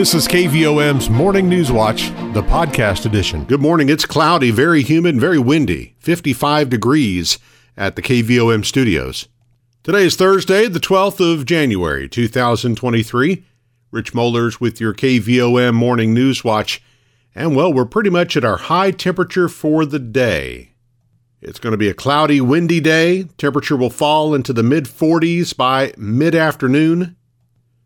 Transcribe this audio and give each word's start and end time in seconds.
This 0.00 0.14
is 0.14 0.26
KVOM's 0.28 1.10
Morning 1.10 1.46
News 1.46 1.70
Watch, 1.70 2.08
the 2.32 2.40
podcast 2.40 3.04
edition. 3.04 3.44
Good 3.44 3.60
morning. 3.60 3.90
It's 3.90 4.06
cloudy, 4.06 4.50
very 4.50 4.82
humid, 4.82 5.20
very 5.20 5.38
windy. 5.38 5.94
55 5.98 6.70
degrees 6.70 7.38
at 7.76 7.96
the 7.96 8.02
KVOM 8.02 8.64
studios. 8.64 9.28
Today 9.82 10.06
is 10.06 10.16
Thursday, 10.16 10.68
the 10.68 10.80
12th 10.80 11.20
of 11.20 11.44
January, 11.44 12.08
2023. 12.08 13.44
Rich 13.90 14.14
Mollers 14.14 14.58
with 14.58 14.80
your 14.80 14.94
KVOM 14.94 15.74
Morning 15.74 16.14
News 16.14 16.42
Watch. 16.42 16.82
And 17.34 17.54
well, 17.54 17.70
we're 17.70 17.84
pretty 17.84 18.08
much 18.08 18.38
at 18.38 18.44
our 18.44 18.56
high 18.56 18.92
temperature 18.92 19.50
for 19.50 19.84
the 19.84 19.98
day. 19.98 20.70
It's 21.42 21.58
going 21.58 21.72
to 21.72 21.76
be 21.76 21.90
a 21.90 21.94
cloudy, 21.94 22.40
windy 22.40 22.80
day. 22.80 23.24
Temperature 23.36 23.76
will 23.76 23.90
fall 23.90 24.34
into 24.34 24.54
the 24.54 24.62
mid 24.62 24.86
40s 24.86 25.54
by 25.54 25.92
mid 25.98 26.34
afternoon. 26.34 27.16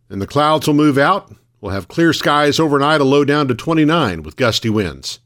And 0.09 0.23
the 0.23 0.29
clouds 0.29 0.69
will 0.69 0.75
move 0.75 0.97
out. 0.97 1.35
We'll 1.65 1.73
have 1.73 1.89
clear 1.89 2.13
skies 2.13 2.61
overnight, 2.61 3.01
a 3.01 3.05
low 3.05 3.25
down 3.25 3.49
to 3.49 3.55
29 3.55 4.23
with 4.23 4.37
gusty 4.37 4.69
winds. 4.69 5.21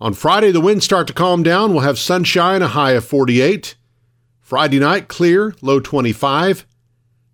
On 0.00 0.12
Friday, 0.12 0.50
the 0.50 0.60
winds 0.60 0.84
start 0.84 1.06
to 1.06 1.12
calm 1.12 1.44
down. 1.44 1.70
We'll 1.70 1.84
have 1.84 2.00
sunshine, 2.00 2.62
a 2.62 2.66
high 2.66 2.94
of 2.94 3.04
48. 3.04 3.76
Friday 4.40 4.80
night, 4.80 5.06
clear, 5.06 5.54
low 5.62 5.78
25. 5.78 6.66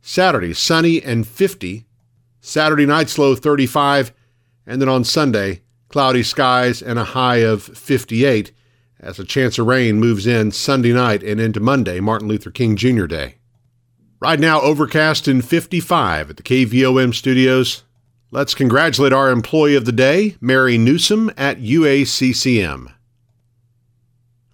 Saturday, 0.03 0.53
sunny 0.53 1.03
and 1.03 1.27
50. 1.27 1.87
Saturday 2.43 2.85
night's 2.85 3.17
low 3.17 3.35
35. 3.35 4.13
And 4.67 4.83
then 4.83 4.91
on 4.91 5.05
Sunday, 5.05 5.63
cloudy 5.89 6.23
skies 6.23 6.83
and 6.83 6.99
a 6.99 7.05
high 7.05 7.37
of 7.37 7.63
58 7.63 8.53
as 9.01 9.19
a 9.19 9.25
chance 9.25 9.59
of 9.59 9.67
rain 9.67 9.99
moves 9.99 10.27
in 10.27 10.51
Sunday 10.51 10.93
night 10.93 11.23
and 11.23 11.41
into 11.41 11.61
Monday, 11.61 11.99
Martin 11.99 12.29
Luther 12.29 12.51
King 12.51 12.77
Jr. 12.77 13.07
Day. 13.07 13.37
Right 14.21 14.39
now, 14.39 14.61
overcast 14.61 15.27
and 15.29 15.43
55 15.43 16.29
at 16.29 16.37
the 16.37 16.43
KVOM 16.43 17.15
studios. 17.15 17.85
Let's 18.35 18.55
congratulate 18.55 19.13
our 19.13 19.31
employee 19.31 19.75
of 19.75 19.85
the 19.85 19.93
day, 19.93 20.37
Mary 20.41 20.79
Newsom 20.79 21.31
at 21.37 21.61
UACCM. 21.61 22.91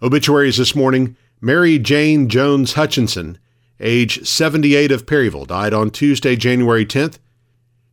Obituaries 0.01 0.57
this 0.57 0.75
morning 0.75 1.15
Mary 1.39 1.79
Jane 1.79 2.27
Jones 2.27 2.73
Hutchinson, 2.73 3.37
age 3.79 4.27
78 4.27 4.91
of 4.91 5.07
Perryville, 5.07 5.45
died 5.45 5.73
on 5.73 5.91
Tuesday, 5.91 6.35
January 6.35 6.85
10th. 6.85 7.19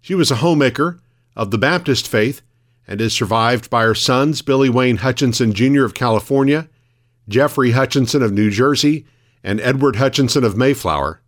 She 0.01 0.17
was 0.17 0.33
a 0.33 0.43
homemaker 0.43 0.99
of 1.37 1.53
the 1.53 1.57
Baptist 1.57 2.09
faith 2.09 2.43
and 2.89 3.01
is 3.01 3.13
survived 3.13 3.71
by 3.71 3.85
her 3.85 3.95
sons, 3.95 4.43
Billy 4.43 4.69
Wayne 4.69 4.97
Hutchinson 4.97 5.53
Jr. 5.53 5.85
of 5.85 5.95
California, 5.95 6.69
Jeffrey 7.29 7.71
Hutchinson 7.71 8.25
of 8.25 8.33
New 8.33 8.51
Jersey, 8.51 9.07
and 9.45 9.61
Edward 9.61 9.95
Hutchinson 9.95 10.43
of 10.43 10.57
Mayflower, 10.57 11.21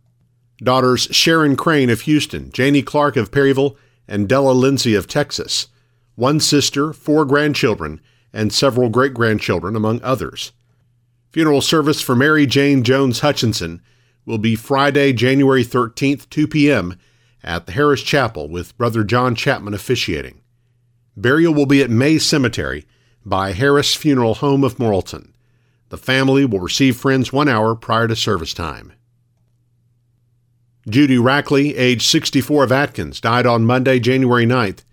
daughters 0.57 1.07
Sharon 1.11 1.55
Crane 1.55 1.89
of 1.89 2.01
Houston, 2.01 2.51
Janie 2.51 2.83
Clark 2.83 3.15
of 3.15 3.31
Perryville, 3.31 3.77
and 4.09 4.27
Della 4.27 4.51
Lindsay 4.51 4.95
of 4.95 5.07
Texas, 5.07 5.67
one 6.15 6.39
sister, 6.39 6.91
four 6.91 7.23
grandchildren, 7.23 8.01
and 8.33 8.51
several 8.51 8.89
great 8.89 9.13
grandchildren, 9.13 9.75
among 9.75 10.01
others. 10.01 10.51
Funeral 11.31 11.61
service 11.61 12.01
for 12.01 12.15
Mary 12.15 12.47
Jane 12.47 12.83
Jones 12.83 13.19
Hutchinson 13.19 13.81
will 14.25 14.39
be 14.39 14.55
Friday, 14.55 15.13
January 15.13 15.63
13th, 15.63 16.27
2 16.29 16.47
p.m. 16.47 16.97
at 17.43 17.67
the 17.67 17.71
Harris 17.71 18.01
Chapel 18.01 18.49
with 18.49 18.77
Brother 18.77 19.03
John 19.03 19.35
Chapman 19.35 19.75
officiating. 19.75 20.41
Burial 21.15 21.53
will 21.53 21.67
be 21.67 21.83
at 21.83 21.89
May 21.91 22.17
Cemetery 22.17 22.85
by 23.23 23.51
Harris 23.51 23.93
Funeral 23.93 24.35
Home 24.35 24.63
of 24.63 24.77
Morrilton. 24.77 25.33
The 25.89 25.97
family 25.97 26.45
will 26.45 26.59
receive 26.59 26.97
friends 26.97 27.31
one 27.31 27.47
hour 27.47 27.75
prior 27.75 28.07
to 28.07 28.15
service 28.15 28.53
time. 28.53 28.93
Judy 30.87 31.17
Rackley, 31.17 31.73
age 31.75 32.07
64 32.07 32.63
of 32.63 32.71
Atkins, 32.71 33.19
died 33.19 33.45
on 33.45 33.65
Monday, 33.65 33.99
January 33.99 34.45
9th. 34.45 34.83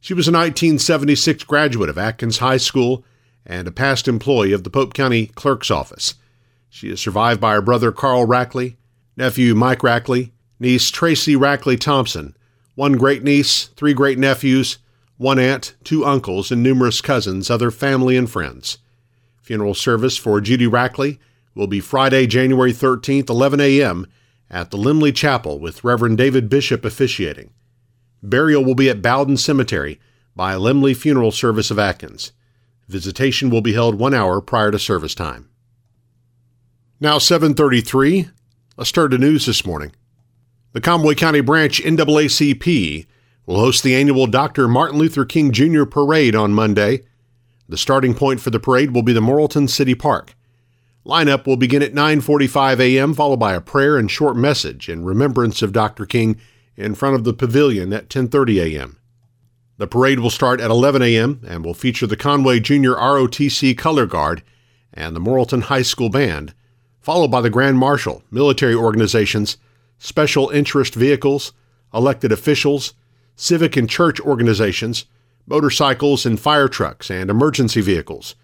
She 0.00 0.14
was 0.14 0.26
a 0.26 0.32
1976 0.32 1.44
graduate 1.44 1.90
of 1.90 1.98
Atkins 1.98 2.38
High 2.38 2.56
School 2.56 3.04
and 3.44 3.68
a 3.68 3.72
past 3.72 4.08
employee 4.08 4.52
of 4.52 4.64
the 4.64 4.70
Pope 4.70 4.94
County 4.94 5.26
Clerk's 5.26 5.70
Office. 5.70 6.14
She 6.70 6.88
is 6.88 7.00
survived 7.00 7.40
by 7.40 7.52
her 7.52 7.60
brother 7.60 7.92
Carl 7.92 8.26
Rackley, 8.26 8.76
nephew 9.16 9.54
Mike 9.54 9.80
Rackley, 9.80 10.30
niece 10.58 10.90
Tracy 10.90 11.36
Rackley 11.36 11.78
Thompson, 11.78 12.34
one 12.74 12.92
great 12.92 13.22
niece, 13.22 13.66
three 13.76 13.92
great 13.92 14.18
nephews, 14.18 14.78
one 15.18 15.38
aunt, 15.38 15.74
two 15.84 16.06
uncles, 16.06 16.50
and 16.50 16.62
numerous 16.62 17.00
cousins, 17.02 17.50
other 17.50 17.70
family 17.70 18.16
and 18.16 18.30
friends. 18.30 18.78
Funeral 19.42 19.74
service 19.74 20.16
for 20.16 20.40
Judy 20.40 20.66
Rackley 20.66 21.18
will 21.54 21.66
be 21.66 21.80
Friday, 21.80 22.26
January 22.26 22.72
13th, 22.72 23.28
11 23.28 23.60
a.m 23.60 24.06
at 24.50 24.70
the 24.70 24.78
Limley 24.78 25.14
Chapel 25.14 25.58
with 25.58 25.84
Reverend 25.84 26.18
David 26.18 26.48
Bishop 26.48 26.84
officiating. 26.84 27.50
Burial 28.22 28.64
will 28.64 28.74
be 28.74 28.90
at 28.90 29.02
Bowden 29.02 29.36
Cemetery 29.36 30.00
by 30.34 30.54
Limley 30.54 30.96
Funeral 30.96 31.30
Service 31.30 31.70
of 31.70 31.78
Atkins. 31.78 32.32
Visitation 32.88 33.50
will 33.50 33.60
be 33.60 33.74
held 33.74 33.96
one 33.96 34.14
hour 34.14 34.40
prior 34.40 34.70
to 34.70 34.78
service 34.78 35.14
time. 35.14 35.48
Now 37.00 37.18
733. 37.18 38.30
Let's 38.76 38.92
turn 38.92 39.10
to 39.10 39.18
news 39.18 39.46
this 39.46 39.66
morning. 39.66 39.92
The 40.72 40.80
Conway 40.80 41.14
County 41.14 41.40
Branch 41.40 41.82
NAACP 41.82 43.06
will 43.46 43.60
host 43.60 43.82
the 43.82 43.94
annual 43.94 44.26
Dr. 44.26 44.68
Martin 44.68 44.98
Luther 44.98 45.24
King 45.24 45.52
Jr. 45.52 45.84
Parade 45.84 46.34
on 46.34 46.52
Monday. 46.52 47.00
The 47.68 47.76
starting 47.76 48.14
point 48.14 48.40
for 48.40 48.50
the 48.50 48.60
parade 48.60 48.92
will 48.92 49.02
be 49.02 49.12
the 49.12 49.20
Morrilton 49.20 49.68
City 49.68 49.94
Park. 49.94 50.34
Lineup 51.08 51.46
will 51.46 51.56
begin 51.56 51.82
at 51.82 51.94
9:45 51.94 52.80
a.m. 52.80 53.14
followed 53.14 53.40
by 53.40 53.54
a 53.54 53.62
prayer 53.62 53.96
and 53.96 54.10
short 54.10 54.36
message 54.36 54.90
in 54.90 55.06
remembrance 55.06 55.62
of 55.62 55.72
Dr. 55.72 56.04
King 56.04 56.38
in 56.76 56.94
front 56.94 57.14
of 57.16 57.24
the 57.24 57.32
pavilion 57.32 57.94
at 57.94 58.10
10:30 58.10 58.62
a.m. 58.62 58.98
The 59.78 59.86
parade 59.86 60.20
will 60.20 60.28
start 60.28 60.60
at 60.60 60.70
11 60.70 61.00
a.m. 61.00 61.40
and 61.48 61.64
will 61.64 61.72
feature 61.72 62.06
the 62.06 62.14
Conway 62.14 62.60
Junior 62.60 62.94
ROTC 62.94 63.78
Color 63.78 64.04
Guard 64.04 64.42
and 64.92 65.16
the 65.16 65.20
Morrilton 65.20 65.62
High 65.62 65.80
School 65.80 66.10
Band, 66.10 66.52
followed 67.00 67.30
by 67.30 67.40
the 67.40 67.48
Grand 67.48 67.78
Marshal, 67.78 68.22
military 68.30 68.74
organizations, 68.74 69.56
special 69.96 70.50
interest 70.50 70.94
vehicles, 70.94 71.54
elected 71.94 72.32
officials, 72.32 72.92
civic 73.34 73.78
and 73.78 73.88
church 73.88 74.20
organizations, 74.20 75.06
motorcycles 75.46 76.26
and 76.26 76.38
fire 76.38 76.68
trucks, 76.68 77.10
and 77.10 77.30
emergency 77.30 77.80
vehicles. 77.80 78.34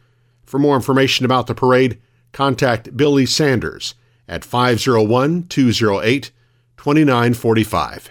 For 0.47 0.59
more 0.59 0.77
information 0.77 1.27
about 1.27 1.47
the 1.47 1.55
parade, 1.55 1.99
contact 2.35 2.97
Billy 2.97 3.25
Sanders 3.25 3.95
at 4.29 4.45
501 4.45 5.45
208 5.45 6.31
2945. 6.77 8.11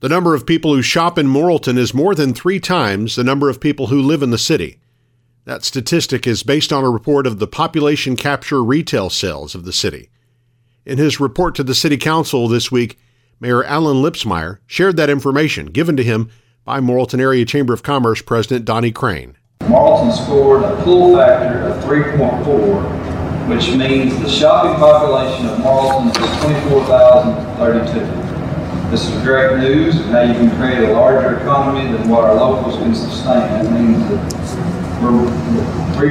The 0.00 0.08
number 0.08 0.34
of 0.34 0.46
people 0.46 0.74
who 0.74 0.82
shop 0.82 1.18
in 1.18 1.26
Morrilton 1.26 1.76
is 1.76 1.92
more 1.94 2.14
than 2.14 2.34
three 2.34 2.58
times 2.58 3.14
the 3.14 3.24
number 3.24 3.48
of 3.48 3.60
people 3.60 3.88
who 3.88 4.00
live 4.00 4.22
in 4.22 4.30
the 4.30 4.38
city. 4.38 4.78
That 5.44 5.64
statistic 5.64 6.26
is 6.26 6.42
based 6.42 6.72
on 6.72 6.84
a 6.84 6.90
report 6.90 7.26
of 7.26 7.38
the 7.38 7.46
population 7.46 8.16
capture 8.16 8.62
retail 8.62 9.10
sales 9.10 9.54
of 9.54 9.64
the 9.64 9.72
city. 9.72 10.10
In 10.84 10.98
his 10.98 11.20
report 11.20 11.54
to 11.56 11.62
the 11.62 11.74
City 11.74 11.96
Council 11.96 12.48
this 12.48 12.70
week, 12.70 12.98
Mayor 13.40 13.64
Alan 13.64 14.02
Lipsmeyer 14.02 14.58
shared 14.66 14.96
that 14.96 15.10
information 15.10 15.66
given 15.66 15.96
to 15.96 16.04
him 16.04 16.30
by 16.64 16.80
Morrilton 16.80 17.20
Area 17.20 17.44
Chamber 17.44 17.72
of 17.72 17.82
Commerce 17.82 18.22
President 18.22 18.64
Donnie 18.64 18.92
Crane. 18.92 19.36
Morrilton 19.68 20.10
scored 20.24 20.64
a 20.64 20.74
pull 20.82 21.14
factor 21.14 21.68
of 21.68 21.84
3.4, 21.84 23.48
which 23.48 23.70
means 23.76 24.18
the 24.22 24.28
shopping 24.28 24.74
population 24.80 25.46
of 25.46 25.58
Morrilton 25.58 26.08
is 26.08 26.16
24,032. 26.42 28.90
This 28.90 29.06
is 29.06 29.12
great 29.22 29.58
news. 29.58 30.00
of 30.00 30.06
how 30.06 30.22
you 30.22 30.32
can 30.32 30.50
create 30.56 30.88
a 30.88 30.92
larger 30.94 31.38
economy 31.38 31.92
than 31.92 32.08
what 32.08 32.24
our 32.24 32.34
locals 32.34 32.76
can 32.76 32.94
sustain. 32.94 33.40
That 33.40 33.70
means 33.70 34.08
that 34.08 34.18
we're 35.02 35.28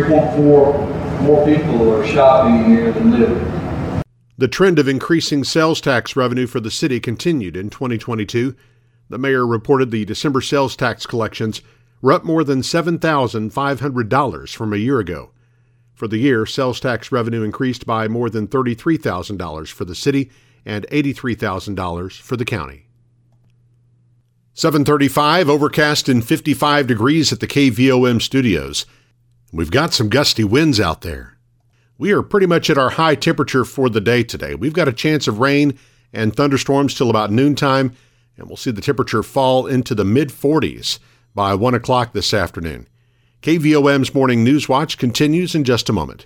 3.4 0.08 0.98
more 1.22 1.44
people 1.48 1.96
are 1.96 2.06
shopping 2.06 2.66
here 2.66 2.92
than 2.92 3.20
living. 3.20 4.04
The 4.38 4.48
trend 4.48 4.78
of 4.78 4.88
increasing 4.88 5.44
sales 5.44 5.82
tax 5.82 6.16
revenue 6.16 6.46
for 6.46 6.60
the 6.60 6.70
city 6.70 7.00
continued 7.00 7.58
in 7.58 7.72
2022. 7.72 8.56
The 9.10 9.18
mayor 9.18 9.48
reported 9.48 9.90
the 9.90 10.06
December 10.06 10.42
sales 10.42 10.76
tax 10.76 11.08
collections 11.08 11.64
were 12.02 12.14
up 12.14 12.24
more 12.24 12.44
than 12.44 12.62
$7,500 12.62 14.56
from 14.56 14.74
a 14.74 14.78
year 14.78 15.00
ago. 15.00 15.32
For 15.94 16.08
the 16.08 16.20
year, 16.20 16.46
sales 16.46 16.80
tax 16.80 17.12
revenue 17.12 17.42
increased 17.42 17.86
by 17.86 18.08
more 18.08 18.30
than 18.30 18.48
$33,000 18.48 19.72
for 19.72 19.86
the 19.86 19.96
city 19.96 20.30
and 20.64 20.86
$83,000 20.90 22.22
for 22.22 22.38
the 22.38 22.46
county. 22.46 22.86
735 24.54 25.50
overcast 25.50 26.10
and 26.10 26.26
55 26.26 26.88
degrees 26.88 27.32
at 27.32 27.40
the 27.40 27.48
KVOM 27.48 28.22
studios. 28.22 28.86
We've 29.52 29.72
got 29.72 29.94
some 29.94 30.10
gusty 30.10 30.44
winds 30.44 30.80
out 30.80 31.02
there. 31.02 31.38
We 31.98 32.12
are 32.12 32.22
pretty 32.22 32.48
much 32.48 32.70
at 32.70 32.78
our 32.78 32.92
high 32.92 33.16
temperature 33.16 33.66
for 33.66 33.90
the 33.90 34.02
day 34.02 34.24
today. 34.24 34.56
We've 34.56 34.74
got 34.74 34.88
a 34.88 34.94
chance 34.94 35.28
of 35.28 35.40
rain 35.40 35.78
and 36.14 36.36
thunderstorms 36.36 36.94
till 36.94 37.10
about 37.10 37.32
noontime, 37.32 37.94
and 38.38 38.48
we'll 38.48 38.58
see 38.58 38.72
the 38.72 38.82
temperature 38.82 39.24
fall 39.24 39.66
into 39.66 39.96
the 39.96 40.06
mid 40.06 40.30
40s 40.30 41.00
by 41.38 41.54
1 41.54 41.76
o'clock 41.76 42.14
this 42.14 42.34
afternoon. 42.34 42.88
KVOM's 43.44 44.12
Morning 44.16 44.44
News 44.44 44.68
Watch 44.68 44.98
continues 44.98 45.54
in 45.54 45.64
just 45.64 45.88
a 45.88 45.94
moment. 45.94 46.26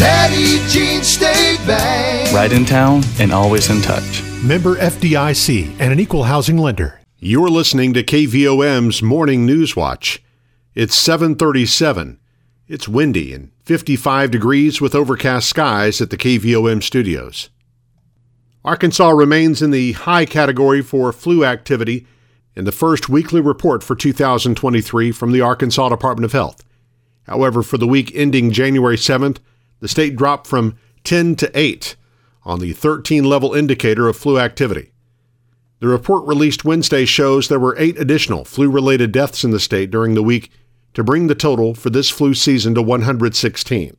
Petit 0.00 0.66
Jean 0.66 1.02
State 1.02 1.58
Bank. 1.66 2.32
Right 2.32 2.50
in 2.50 2.64
town 2.64 3.02
and 3.18 3.30
always 3.30 3.68
in 3.68 3.82
touch. 3.82 4.22
Member 4.42 4.76
FDIC 4.76 5.76
and 5.78 5.92
an 5.92 6.00
equal 6.00 6.22
housing 6.22 6.56
lender. 6.56 7.02
You're 7.18 7.50
listening 7.50 7.92
to 7.92 8.02
KVOM's 8.02 9.02
Morning 9.02 9.44
News 9.44 9.76
Watch. 9.76 10.22
It's 10.74 10.96
737. 10.96 12.18
It's 12.66 12.88
windy 12.88 13.34
and 13.34 13.52
55 13.62 14.30
degrees 14.30 14.80
with 14.80 14.94
overcast 14.94 15.46
skies 15.46 16.00
at 16.00 16.08
the 16.08 16.16
KVOM 16.16 16.82
studios. 16.82 17.50
Arkansas 18.64 19.10
remains 19.10 19.60
in 19.60 19.70
the 19.70 19.92
high 19.92 20.24
category 20.24 20.80
for 20.80 21.12
flu 21.12 21.44
activity 21.44 22.06
in 22.56 22.64
the 22.64 22.72
first 22.72 23.10
weekly 23.10 23.42
report 23.42 23.82
for 23.84 23.94
2023 23.94 25.12
from 25.12 25.32
the 25.32 25.42
Arkansas 25.42 25.90
Department 25.90 26.24
of 26.24 26.32
Health. 26.32 26.64
However, 27.24 27.62
for 27.62 27.76
the 27.76 27.86
week 27.86 28.10
ending 28.14 28.50
January 28.50 28.96
7th, 28.96 29.40
the 29.80 29.88
state 29.88 30.16
dropped 30.16 30.46
from 30.46 30.76
10 31.04 31.36
to 31.36 31.58
8 31.58 31.96
on 32.44 32.60
the 32.60 32.72
13 32.72 33.24
level 33.24 33.54
indicator 33.54 34.08
of 34.08 34.16
flu 34.16 34.38
activity. 34.38 34.92
The 35.80 35.88
report 35.88 36.26
released 36.26 36.64
Wednesday 36.64 37.06
shows 37.06 37.48
there 37.48 37.58
were 37.58 37.76
eight 37.78 37.98
additional 37.98 38.44
flu 38.44 38.70
related 38.70 39.12
deaths 39.12 39.44
in 39.44 39.50
the 39.50 39.58
state 39.58 39.90
during 39.90 40.14
the 40.14 40.22
week 40.22 40.50
to 40.92 41.02
bring 41.02 41.26
the 41.26 41.34
total 41.34 41.74
for 41.74 41.88
this 41.88 42.10
flu 42.10 42.34
season 42.34 42.74
to 42.74 42.82
116. 42.82 43.96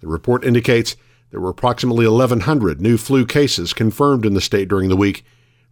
The 0.00 0.06
report 0.06 0.44
indicates 0.44 0.96
there 1.30 1.40
were 1.40 1.50
approximately 1.50 2.06
1,100 2.06 2.80
new 2.80 2.96
flu 2.96 3.26
cases 3.26 3.72
confirmed 3.72 4.24
in 4.24 4.34
the 4.34 4.40
state 4.40 4.68
during 4.68 4.88
the 4.88 4.96
week, 4.96 5.24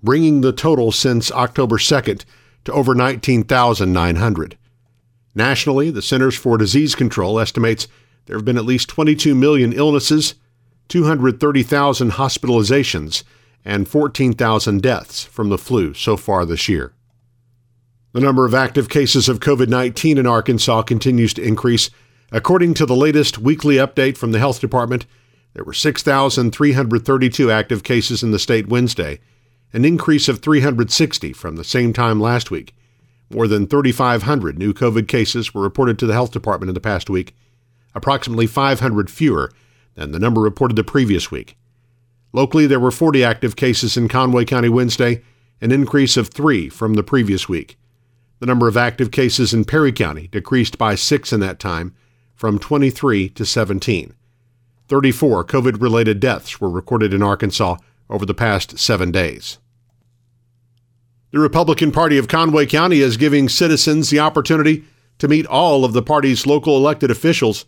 bringing 0.03 0.41
the 0.41 0.53
total 0.53 0.91
since 0.91 1.31
October 1.31 1.79
2nd 1.79 2.25
to 2.65 2.73
over 2.73 2.95
19,900. 2.95 4.59
Nationally, 5.35 5.91
the 5.91 6.03
Centers 6.03 6.37
for 6.37 6.59
Disease 6.59 6.95
Control 6.95 7.39
estimates 7.39 7.87
there 8.29 8.37
have 8.37 8.45
been 8.45 8.59
at 8.59 8.67
least 8.67 8.91
22 8.91 9.35
million 9.35 9.73
illnesses, 9.73 10.35
230,000 10.89 12.13
hospitalizations, 12.13 13.25
and 13.65 13.89
14,000 13.89 14.83
deaths 14.83 15.25
from 15.25 15.49
the 15.49 15.57
flu 15.57 15.95
so 15.95 16.15
far 16.15 16.45
this 16.45 16.69
year. 16.69 16.93
The 18.13 18.21
number 18.21 18.45
of 18.45 18.55
active 18.55 18.91
cases 18.91 19.31
of 19.31 19.41
COVID 19.41 19.69
19 19.69 20.19
in 20.19 20.27
Arkansas 20.27 20.83
continues 20.83 21.33
to 21.35 21.43
increase. 21.43 21.89
According 22.31 22.75
to 22.75 22.85
the 22.85 22.95
latest 22.95 23.39
weekly 23.39 23.77
update 23.77 24.19
from 24.19 24.33
the 24.33 24.39
Health 24.39 24.61
Department, 24.61 25.07
there 25.55 25.65
were 25.65 25.73
6,332 25.73 27.51
active 27.51 27.83
cases 27.83 28.23
in 28.23 28.31
the 28.31 28.39
state 28.39 28.69
Wednesday, 28.69 29.21
an 29.73 29.87
increase 29.87 30.29
of 30.29 30.41
360 30.41 31.33
from 31.33 31.57
the 31.57 31.65
same 31.65 31.95
time 31.95 32.21
last 32.21 32.51
week. 32.51 32.75
More 33.31 33.49
than 33.49 33.67
3,500 33.67 34.59
new 34.59 34.75
COVID 34.75 35.09
cases 35.09 35.55
were 35.55 35.63
reported 35.63 35.99
to 35.99 36.07
the 36.07 36.13
Health 36.13 36.33
Department 36.33 36.69
in 36.69 36.75
the 36.75 36.81
past 36.81 37.09
week, 37.09 37.35
approximately 37.95 38.47
500 38.47 39.11
fewer 39.11 39.53
than 39.95 40.13
the 40.13 40.19
number 40.19 40.41
reported 40.41 40.77
the 40.77 40.85
previous 40.85 41.31
week. 41.31 41.57
Locally, 42.33 42.67
there 42.67 42.81
were 42.81 42.91
40 42.91 43.25
active 43.25 43.57
cases 43.57 43.97
in 43.97 44.09
Conway 44.09 44.45
County 44.45 44.69
Wednesday, 44.69 45.23
an 45.61 45.73
increase 45.73 46.17
of 46.17 46.29
three 46.29 46.69
from 46.69 46.95
the 46.95 47.03
previous 47.03 47.49
week. 47.49 47.79
The 48.39 48.47
number 48.47 48.69
of 48.69 48.77
active 48.77 49.11
cases 49.11 49.53
in 49.53 49.65
Perry 49.65 49.93
County 49.93 50.29
decreased 50.29 50.79
by 50.79 50.95
six 50.95 51.33
in 51.33 51.41
that 51.41 51.59
time, 51.59 51.95
from 52.35 52.59
23 52.59 53.31
to 53.31 53.45
17. 53.45 54.15
34 54.87 55.45
COVID 55.45 55.83
related 55.83 56.21
deaths 56.21 56.61
were 56.61 56.71
recorded 56.71 57.13
in 57.13 57.23
Arkansas 57.23 57.77
over 58.09 58.25
the 58.25 58.35
past 58.35 58.79
seven 58.79 59.11
days. 59.11 59.59
The 61.31 61.41
Republican 61.41 61.93
Party 61.93 62.17
of 62.17 62.29
Conway 62.29 62.67
County 62.67 63.01
is 63.01 63.17
giving 63.17 63.49
citizens 63.49 64.09
the 64.09 64.21
opportunity 64.21 64.85
to 65.19 65.29
meet 65.29 65.47
all 65.47 65.85
of 65.85 65.93
the 65.93 66.03
party's 66.03 66.47
local 66.47 66.77
elected 66.77 67.11
officials 67.11 67.67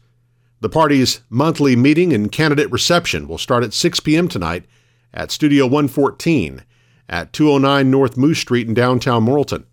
the 0.60 0.68
party's 0.68 1.22
monthly 1.30 1.74
meeting 1.74 2.12
and 2.12 2.30
candidate 2.30 2.70
reception 2.70 3.26
will 3.26 3.38
start 3.38 3.64
at 3.64 3.72
6 3.72 4.00
p.m. 4.00 4.28
tonight 4.28 4.66
at 5.12 5.30
Studio 5.30 5.64
114 5.64 6.62
at 7.08 7.32
209 7.32 7.90
North 7.90 8.16
Moose 8.16 8.38
Street 8.38 8.68
in 8.68 8.74
downtown 8.74 9.24
Morrilton. 9.24 9.64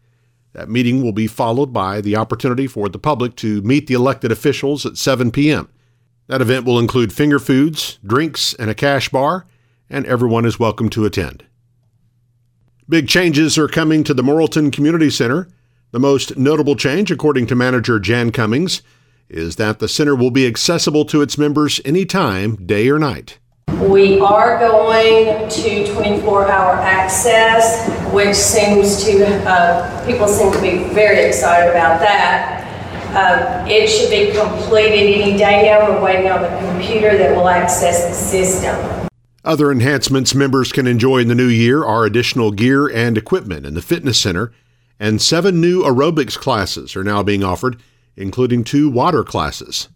That 0.53 0.69
meeting 0.69 1.03
will 1.03 1.11
be 1.11 1.27
followed 1.27 1.71
by 1.71 2.01
the 2.01 2.15
opportunity 2.15 2.65
for 2.65 2.89
the 2.89 2.97
public 2.97 3.35
to 3.37 3.61
meet 3.61 3.87
the 3.87 3.93
elected 3.93 4.31
officials 4.31 4.85
at 4.85 4.97
7 4.97 5.29
p.m. 5.29 5.69
That 6.27 6.41
event 6.41 6.65
will 6.65 6.79
include 6.79 7.13
finger 7.13 7.37
foods, 7.37 7.99
drinks, 8.05 8.53
and 8.55 8.69
a 8.69 8.75
cash 8.75 9.09
bar, 9.09 9.45
and 9.89 10.05
everyone 10.05 10.45
is 10.45 10.59
welcome 10.59 10.89
to 10.89 11.05
attend. 11.05 11.45
Big 12.89 13.07
changes 13.07 13.57
are 13.57 13.67
coming 13.67 14.03
to 14.05 14.13
the 14.13 14.23
Morrilton 14.23 14.71
Community 14.71 15.09
Center. 15.09 15.49
The 15.91 15.99
most 15.99 16.37
notable 16.37 16.75
change, 16.75 17.11
according 17.11 17.47
to 17.47 17.55
manager 17.55 17.99
Jan 17.99 18.31
Cummings, 18.31 18.81
is 19.29 19.57
that 19.57 19.79
the 19.79 19.87
center 19.87 20.15
will 20.15 20.31
be 20.31 20.47
accessible 20.47 21.05
to 21.05 21.21
its 21.21 21.37
members 21.37 21.81
anytime, 21.83 22.55
day 22.65 22.89
or 22.89 22.99
night. 22.99 23.39
We 23.81 24.19
are 24.19 24.57
going 24.59 25.49
to 25.49 25.93
24 25.93 26.49
hour 26.49 26.73
access, 26.75 27.89
which 28.13 28.35
seems 28.35 29.03
to, 29.03 29.25
uh, 29.47 30.05
people 30.05 30.27
seem 30.27 30.51
to 30.51 30.61
be 30.61 30.85
very 30.93 31.25
excited 31.25 31.69
about 31.69 31.99
that. 31.99 32.63
Uh, 33.13 33.65
it 33.67 33.87
should 33.87 34.09
be 34.09 34.37
completed 34.37 35.21
any 35.21 35.37
day 35.37 35.63
now. 35.63 35.89
We're 35.89 36.01
waiting 36.01 36.31
on 36.31 36.41
the 36.41 36.71
computer 36.71 37.17
that 37.17 37.35
will 37.35 37.47
access 37.47 38.07
the 38.07 38.13
system. 38.13 39.07
Other 39.43 39.71
enhancements 39.71 40.35
members 40.35 40.71
can 40.71 40.87
enjoy 40.87 41.19
in 41.19 41.27
the 41.27 41.35
new 41.35 41.47
year 41.47 41.83
are 41.83 42.05
additional 42.05 42.51
gear 42.51 42.87
and 42.87 43.17
equipment 43.17 43.65
in 43.65 43.75
the 43.75 43.81
fitness 43.81 44.19
center, 44.19 44.51
and 44.99 45.21
seven 45.21 45.61
new 45.61 45.83
aerobics 45.83 46.37
classes 46.37 46.95
are 46.95 47.03
now 47.03 47.23
being 47.23 47.43
offered 47.43 47.81
including 48.17 48.63
two 48.63 48.89
water 48.89 49.23
classes. 49.23 49.87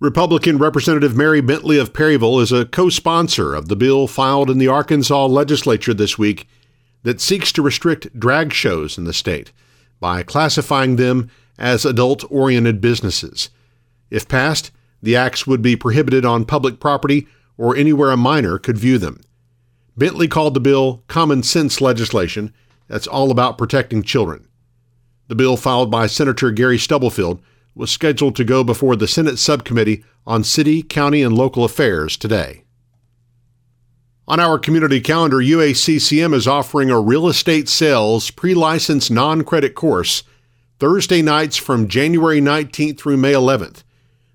Republican 0.00 0.58
Representative 0.58 1.16
Mary 1.16 1.40
Bentley 1.40 1.78
of 1.78 1.94
Perryville 1.94 2.40
is 2.40 2.52
a 2.52 2.66
co 2.66 2.90
sponsor 2.90 3.54
of 3.54 3.68
the 3.68 3.76
bill 3.76 4.06
filed 4.06 4.50
in 4.50 4.58
the 4.58 4.68
Arkansas 4.68 5.26
legislature 5.26 5.94
this 5.94 6.18
week 6.18 6.46
that 7.04 7.20
seeks 7.20 7.52
to 7.52 7.62
restrict 7.62 8.18
drag 8.18 8.52
shows 8.52 8.98
in 8.98 9.04
the 9.04 9.12
state 9.12 9.52
by 10.00 10.22
classifying 10.22 10.96
them 10.96 11.30
as 11.58 11.84
adult 11.84 12.24
oriented 12.30 12.80
businesses. 12.80 13.50
If 14.10 14.28
passed, 14.28 14.72
the 15.02 15.16
acts 15.16 15.46
would 15.46 15.62
be 15.62 15.76
prohibited 15.76 16.24
on 16.24 16.44
public 16.44 16.80
property 16.80 17.26
or 17.56 17.76
anywhere 17.76 18.10
a 18.10 18.16
minor 18.16 18.58
could 18.58 18.76
view 18.76 18.98
them. 18.98 19.20
Bentley 19.96 20.26
called 20.26 20.54
the 20.54 20.60
bill 20.60 21.04
common 21.06 21.42
sense 21.42 21.80
legislation 21.80 22.52
that's 22.88 23.06
all 23.06 23.30
about 23.30 23.58
protecting 23.58 24.02
children. 24.02 24.48
The 25.26 25.34
bill 25.34 25.56
filed 25.56 25.90
by 25.90 26.06
Senator 26.06 26.50
Gary 26.50 26.78
Stubblefield 26.78 27.40
was 27.74 27.90
scheduled 27.90 28.36
to 28.36 28.44
go 28.44 28.62
before 28.62 28.94
the 28.94 29.08
Senate 29.08 29.38
Subcommittee 29.38 30.04
on 30.26 30.44
City, 30.44 30.82
County, 30.82 31.22
and 31.22 31.34
Local 31.36 31.64
Affairs 31.64 32.16
today. 32.16 32.64
On 34.28 34.40
our 34.40 34.58
community 34.58 35.00
calendar, 35.00 35.38
UACCM 35.38 36.34
is 36.34 36.48
offering 36.48 36.90
a 36.90 37.00
real 37.00 37.26
estate 37.26 37.68
sales 37.68 38.30
pre 38.30 38.54
licensed 38.54 39.10
non 39.10 39.44
credit 39.44 39.74
course 39.74 40.22
Thursday 40.78 41.22
nights 41.22 41.56
from 41.56 41.88
January 41.88 42.40
19th 42.40 42.98
through 42.98 43.16
May 43.16 43.32
11th. 43.32 43.82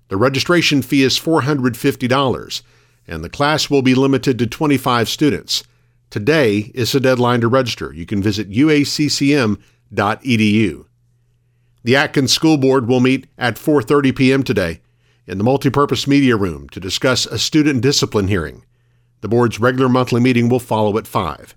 The 0.08 0.16
registration 0.16 0.82
fee 0.82 1.02
is 1.02 1.18
$450, 1.18 2.62
and 3.06 3.22
the 3.22 3.28
class 3.28 3.70
will 3.70 3.82
be 3.82 3.94
limited 3.94 4.38
to 4.38 4.46
25 4.46 5.08
students. 5.08 5.62
Today 6.08 6.72
is 6.74 6.92
the 6.92 7.00
deadline 7.00 7.40
to 7.40 7.48
register. 7.48 7.92
You 7.92 8.06
can 8.06 8.22
visit 8.22 8.50
uaccm.com 8.50 9.58
edu. 9.94 10.86
The 11.82 11.96
Atkins 11.96 12.32
School 12.32 12.56
Board 12.56 12.86
will 12.86 13.00
meet 13.00 13.26
at 13.38 13.56
4:30 13.56 14.14
p.m. 14.14 14.42
today 14.42 14.80
in 15.26 15.38
the 15.38 15.44
multipurpose 15.44 16.06
media 16.06 16.36
room 16.36 16.68
to 16.70 16.80
discuss 16.80 17.26
a 17.26 17.38
student 17.38 17.80
discipline 17.80 18.28
hearing. 18.28 18.64
The 19.20 19.28
board's 19.28 19.60
regular 19.60 19.88
monthly 19.88 20.20
meeting 20.20 20.48
will 20.48 20.60
follow 20.60 20.96
at 20.98 21.06
5. 21.06 21.54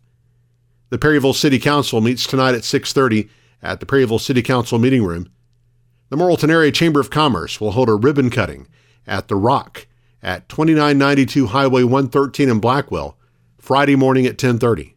The 0.90 0.98
Perryville 0.98 1.34
City 1.34 1.60
Council 1.60 2.02
meets 2.02 2.28
tonight 2.28 2.56
at 2.56 2.64
6:30 2.64 3.30
at 3.62 3.80
the 3.80 3.86
Perryville 3.86 4.20
City 4.20 4.42
Council 4.42 4.78
meeting 4.80 5.04
room. 5.04 5.30
The 6.10 6.18
Morrilton 6.18 6.50
Area 6.50 6.72
Chamber 6.72 7.00
of 7.00 7.10
Commerce 7.10 7.60
will 7.60 7.72
hold 7.72 7.90
a 7.90 7.96
ribbon 7.96 8.30
cutting 8.30 8.68
at 9.08 9.28
The 9.28 9.36
Rock 9.36 9.88
at 10.22 10.48
2992 10.48 11.48
Highway 11.48 11.84
113 11.84 12.50
in 12.50 12.60
Blackwell 12.60 13.18
Friday 13.58 13.96
morning 13.96 14.26
at 14.26 14.38
10:30. 14.38 14.94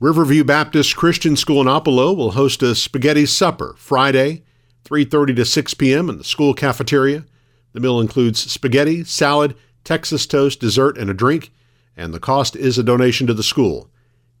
Riverview 0.00 0.44
Baptist 0.44 0.96
Christian 0.96 1.36
School 1.36 1.60
in 1.60 1.66
Oppelo 1.68 2.16
will 2.16 2.32
host 2.32 2.62
a 2.62 2.74
spaghetti 2.74 3.26
supper 3.26 3.74
Friday, 3.78 4.42
3:30 4.84 5.36
to 5.36 5.44
6 5.44 5.74
p.m. 5.74 6.10
in 6.10 6.18
the 6.18 6.24
school 6.24 6.52
cafeteria. 6.52 7.24
The 7.72 7.80
meal 7.80 8.00
includes 8.00 8.40
spaghetti, 8.50 9.04
salad, 9.04 9.56
Texas 9.84 10.26
toast, 10.26 10.60
dessert, 10.60 10.98
and 10.98 11.10
a 11.10 11.14
drink. 11.14 11.52
and 11.96 12.12
the 12.12 12.20
cost 12.20 12.56
is 12.56 12.76
a 12.76 12.82
donation 12.82 13.26
to 13.28 13.34
the 13.34 13.42
school. 13.44 13.88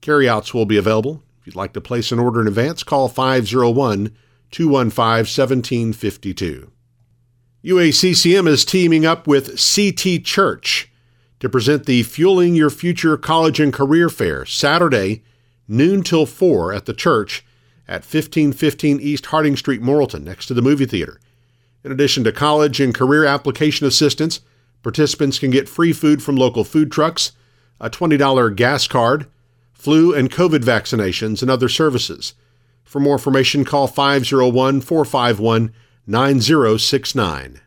Carryouts 0.00 0.52
will 0.52 0.66
be 0.66 0.76
available. 0.76 1.22
If 1.40 1.46
you'd 1.46 1.56
like 1.56 1.72
to 1.74 1.80
place 1.80 2.10
an 2.10 2.18
order 2.18 2.40
in 2.40 2.48
advance, 2.48 2.82
call 2.82 3.08
501 3.08 4.10
215 4.50 4.96
1752. 4.96 6.70
UACCM 7.64 8.48
is 8.48 8.64
teaming 8.64 9.06
up 9.06 9.26
with 9.26 9.58
CT 9.58 10.24
Church 10.24 10.90
to 11.38 11.48
present 11.48 11.86
the 11.86 12.02
Fueling 12.02 12.54
Your 12.54 12.70
Future 12.70 13.16
College 13.16 13.60
and 13.60 13.72
Career 13.72 14.08
Fair 14.08 14.44
Saturday, 14.44 15.22
noon 15.68 16.02
till 16.02 16.26
4 16.26 16.72
at 16.72 16.86
the 16.86 16.94
church 16.94 17.44
at 17.86 18.02
1515 18.02 19.00
East 19.00 19.26
Harding 19.26 19.56
Street, 19.56 19.82
Morrilton, 19.82 20.22
next 20.22 20.46
to 20.46 20.54
the 20.54 20.62
movie 20.62 20.86
theater. 20.86 21.20
In 21.82 21.92
addition 21.92 22.24
to 22.24 22.32
college 22.32 22.80
and 22.80 22.94
career 22.94 23.24
application 23.24 23.86
assistance, 23.86 24.40
participants 24.82 25.38
can 25.38 25.50
get 25.50 25.68
free 25.68 25.92
food 25.92 26.22
from 26.22 26.36
local 26.36 26.64
food 26.64 26.90
trucks, 26.90 27.32
a 27.80 27.90
$20 27.90 28.56
gas 28.56 28.86
card, 28.86 29.26
flu 29.72 30.14
and 30.14 30.30
COVID 30.30 30.60
vaccinations, 30.60 31.42
and 31.42 31.50
other 31.50 31.68
services. 31.68 32.34
For 32.84 33.00
more 33.00 33.14
information, 33.14 33.64
call 33.64 33.86
501 33.86 34.80
451 34.80 35.74
9069. 36.06 37.60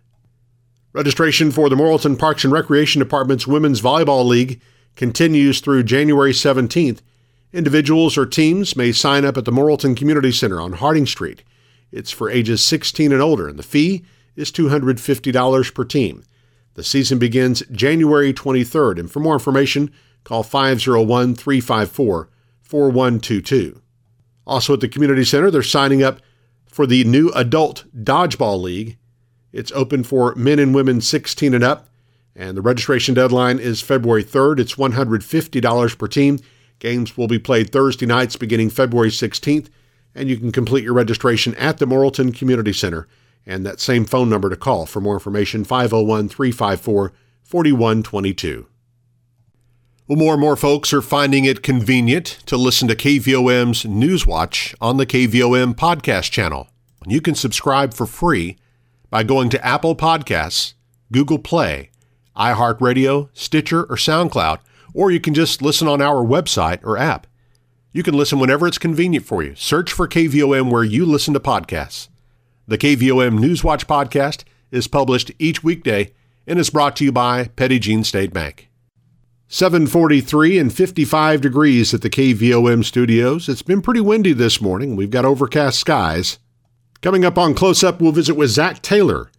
Registration 0.94 1.52
for 1.52 1.70
the 1.70 1.76
Morrilton 1.76 2.18
Parks 2.18 2.44
and 2.44 2.54
Recreation 2.54 3.00
Department's 3.00 3.46
Women's 3.46 3.82
Volleyball 3.82 4.26
League 4.26 4.62
continues 4.96 5.60
through 5.60 5.84
January 5.84 6.32
17th. 6.32 7.02
Individuals 7.54 8.18
or 8.18 8.26
teams 8.26 8.76
may 8.76 8.92
sign 8.92 9.24
up 9.24 9.38
at 9.38 9.46
the 9.46 9.52
Morrilton 9.52 9.96
Community 9.96 10.34
Center 10.34 10.60
on 10.60 10.74
Harding 10.74 11.06
Street. 11.06 11.44
It's 11.92 12.12
for 12.12 12.30
ages 12.30 12.62
16 12.62 13.14
and 13.14 13.22
older, 13.22 13.48
and 13.48 13.58
the 13.58 13.64
fee 13.64 14.04
is 14.36 14.52
$250 14.52 15.74
per 15.74 15.84
team. 15.86 16.26
The 16.74 16.84
season 16.84 17.18
begins 17.18 17.64
January 17.72 18.34
23rd, 18.34 19.00
and 19.00 19.10
for 19.10 19.22
more 19.22 19.34
information, 19.34 19.92
call 20.26 20.44
501 20.44 21.36
354 21.36 22.30
4122. 22.62 23.82
Also 24.46 24.74
at 24.74 24.82
the 24.82 24.90
Community 24.90 25.24
Center, 25.24 25.50
they're 25.50 25.64
signing 25.64 26.04
up 26.04 26.20
for 26.68 26.86
the 26.86 27.06
new 27.06 27.30
Adult 27.30 27.86
Dodgeball 27.96 28.62
League. 28.62 28.98
It's 29.54 29.72
open 29.72 30.04
for 30.04 30.36
men 30.36 30.60
and 30.60 30.76
women 30.76 31.00
16 31.00 31.54
and 31.54 31.64
up, 31.64 31.88
and 32.36 32.58
the 32.58 32.62
registration 32.62 33.16
deadline 33.16 33.58
is 33.58 33.82
February 33.82 34.24
3rd. 34.24 34.60
It's 34.60 34.76
$150 34.76 35.98
per 35.98 36.08
team. 36.08 36.40
Games 36.80 37.18
will 37.18 37.28
be 37.28 37.40
played 37.40 37.72
Thursday 37.72 38.06
nights 38.06 38.36
beginning 38.36 38.70
February 38.70 39.10
16th, 39.10 39.70
and 40.14 40.30
you 40.30 40.38
can 40.38 40.52
complete 40.52 40.84
your 40.84 40.94
registration 40.94 41.56
at 41.56 41.78
the 41.78 41.86
Morrilton 41.86 42.36
Community 42.36 42.74
Center. 42.74 43.08
And 43.46 43.66
that 43.66 43.80
same 43.80 44.06
phone 44.06 44.30
number 44.30 44.50
to 44.50 44.56
call 44.56 44.86
for 44.86 45.00
more 45.00 45.16
information 45.16 45.64
501 45.64 46.30
354 46.30 47.14
4122. 47.44 48.68
Well, 50.08 50.18
more 50.18 50.34
and 50.34 50.42
more 50.42 50.56
folks 50.56 50.94
are 50.94 51.02
finding 51.02 51.46
it 51.46 51.64
convenient 51.64 52.40
to 52.46 52.56
listen 52.56 52.88
to 52.88 52.96
KVOM's 52.96 53.84
Newswatch 53.84 54.74
on 54.80 54.98
the 54.98 55.06
KVOM 55.06 55.76
podcast 55.76 56.32
channel. 56.32 56.70
You 57.06 57.22
can 57.22 57.36
subscribe 57.36 57.94
for 57.94 58.06
free 58.06 58.58
by 59.10 59.24
going 59.24 59.50
to 59.50 59.66
Apple 59.66 59.96
Podcasts, 59.96 60.74
Google 61.12 61.40
Play, 61.40 61.92
iHeartRadio, 62.38 63.30
Stitcher, 63.34 63.84
or 63.84 63.96
SoundCloud, 63.96 64.60
or 64.98 65.12
you 65.12 65.20
can 65.20 65.36
just 65.36 65.62
listen 65.62 65.88
on 65.88 66.02
our 66.02 66.26
website 66.26 66.84
or 66.84 66.98
app. 66.98 67.28
You 67.94 68.02
can 68.02 68.16
listen 68.16 68.40
whenever 68.40 68.66
it's 68.66 68.80
convenient 68.80 69.28
for 69.28 69.44
you. 69.44 69.54
Search 69.54 69.94
for 69.94 70.08
KVOM 70.08 70.72
where 70.72 70.84
you 70.84 71.06
listen 71.06 71.36
to 71.36 71.40
podcasts. 71.40 72.08
The 72.68 72.80
KVOM 72.80 73.38
Newswatch 73.38 73.86
podcast 73.86 74.44
is 74.72 74.88
published 74.88 75.32
each 75.38 75.64
weekday 75.64 76.14
and 76.48 76.58
is 76.58 76.72
brought 76.72 76.96
to 76.96 77.04
you 77.04 77.12
by 77.12 77.50
Petit 77.50 77.78
Jean 77.78 78.04
State 78.04 78.34
Bank. 78.34 78.72
743 79.50 80.58
and 80.58 80.74
55 80.74 81.42
degrees 81.42 81.94
at 81.94 82.02
the 82.02 82.10
KVOM 82.10 82.84
studios. 82.84 83.48
It's 83.48 83.62
been 83.62 83.84
pretty 83.84 84.02
windy 84.02 84.34
this 84.34 84.60
morning. 84.60 84.96
We've 84.96 85.12
got 85.12 85.26
overcast 85.26 85.80
skies. 85.80 86.40
Coming 87.04 87.24
up 87.24 87.38
on 87.38 87.54
Close 87.54 87.84
Up, 87.84 88.02
we'll 88.02 88.12
visit 88.14 88.34
with 88.34 88.50
Zach 88.50 88.82
Taylor 88.82 89.30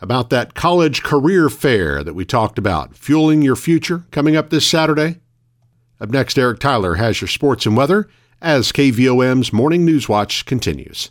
about 0.00 0.30
that 0.30 0.54
college 0.54 1.02
career 1.02 1.48
fair 1.48 2.02
that 2.04 2.14
we 2.14 2.24
talked 2.24 2.58
about, 2.58 2.96
Fueling 2.96 3.42
Your 3.42 3.56
Future, 3.56 4.04
coming 4.10 4.36
up 4.36 4.50
this 4.50 4.66
Saturday. 4.66 5.20
Up 6.00 6.10
next, 6.10 6.38
Eric 6.38 6.58
Tyler 6.58 6.96
has 6.96 7.20
your 7.20 7.28
sports 7.28 7.66
and 7.66 7.76
weather 7.76 8.08
as 8.40 8.72
KVOM's 8.72 9.52
Morning 9.52 9.84
News 9.84 10.08
Watch 10.08 10.44
continues. 10.44 11.10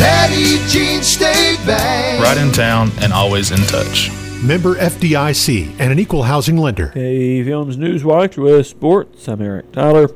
Petit 0.00 0.66
Jean 0.66 1.02
State 1.02 1.58
Bank. 1.66 2.24
Right 2.24 2.38
in 2.38 2.50
town 2.52 2.90
and 3.02 3.12
always 3.12 3.50
in 3.50 3.58
touch. 3.66 4.10
Member 4.42 4.76
FDIC 4.76 5.76
and 5.78 5.92
an 5.92 5.98
equal 5.98 6.22
housing 6.22 6.56
lender. 6.56 6.86
KVOM's 6.94 7.76
Newswatch 7.76 8.38
with 8.38 8.66
sports. 8.66 9.28
I'm 9.28 9.42
Eric 9.42 9.72
Tyler. 9.72 10.08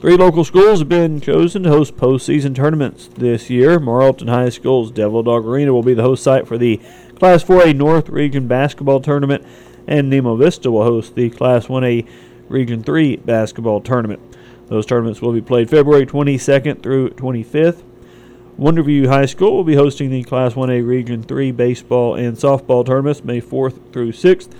Three 0.00 0.16
local 0.16 0.44
schools 0.44 0.78
have 0.78 0.88
been 0.88 1.20
chosen 1.20 1.64
to 1.64 1.70
host 1.70 1.96
postseason 1.96 2.54
tournaments 2.54 3.08
this 3.08 3.50
year. 3.50 3.80
Morrilton 3.80 4.28
High 4.28 4.50
School's 4.50 4.92
Devil 4.92 5.24
Dog 5.24 5.44
Arena 5.44 5.72
will 5.72 5.82
be 5.82 5.94
the 5.94 6.04
host 6.04 6.22
site 6.22 6.46
for 6.46 6.56
the 6.56 6.80
Class 7.18 7.42
4A 7.42 7.74
North 7.74 8.08
Region 8.08 8.46
Basketball 8.46 9.00
Tournament, 9.00 9.44
and 9.88 10.08
Nemo 10.08 10.36
Vista 10.36 10.70
will 10.70 10.84
host 10.84 11.16
the 11.16 11.30
Class 11.30 11.66
1A 11.66 12.08
Region 12.48 12.84
3 12.84 13.16
Basketball 13.16 13.80
Tournament. 13.80 14.20
Those 14.68 14.86
tournaments 14.86 15.20
will 15.20 15.32
be 15.32 15.42
played 15.42 15.68
February 15.68 16.06
22nd 16.06 16.80
through 16.80 17.10
25th. 17.10 17.82
Wonderview 18.58 19.06
High 19.08 19.26
School 19.26 19.56
will 19.56 19.64
be 19.64 19.76
hosting 19.76 20.10
the 20.10 20.22
Class 20.22 20.52
1A 20.52 20.86
Region 20.86 21.22
3 21.22 21.52
baseball 21.52 22.14
and 22.14 22.36
softball 22.36 22.84
tournaments 22.84 23.24
May 23.24 23.40
4th 23.40 23.92
through 23.92 24.12
6th. 24.12 24.50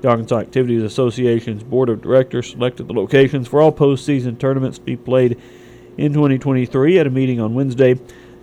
The 0.00 0.08
Arkansas 0.08 0.38
Activities 0.38 0.84
Association's 0.84 1.64
Board 1.64 1.88
of 1.88 2.00
Directors 2.00 2.52
selected 2.52 2.86
the 2.86 2.92
locations 2.92 3.48
for 3.48 3.60
all 3.60 3.72
postseason 3.72 4.38
tournaments 4.38 4.78
to 4.78 4.84
be 4.84 4.96
played 4.96 5.40
in 5.98 6.12
2023 6.12 6.98
at 7.00 7.08
a 7.08 7.10
meeting 7.10 7.40
on 7.40 7.54
Wednesday. 7.54 7.98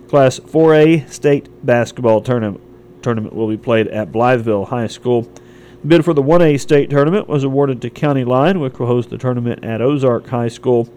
Class 0.08 0.38
4A 0.40 1.08
State 1.08 1.48
Basketball 1.64 2.20
Tournament 2.20 2.60
tournament 3.02 3.34
will 3.34 3.48
be 3.48 3.56
played 3.56 3.88
at 3.88 4.12
Blytheville 4.12 4.68
High 4.68 4.86
School. 4.88 5.22
The 5.22 5.88
bid 5.88 6.04
for 6.04 6.12
the 6.12 6.22
1A 6.22 6.60
state 6.60 6.90
tournament 6.90 7.28
was 7.28 7.44
awarded 7.44 7.80
to 7.82 7.90
County 7.90 8.24
Line, 8.24 8.60
which 8.60 8.78
will 8.78 8.86
host 8.86 9.08
the 9.08 9.18
tournament 9.18 9.64
at 9.64 9.80
Ozark 9.80 10.28
High 10.28 10.48
School. 10.48 10.88